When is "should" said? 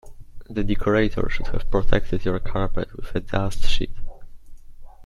1.29-1.45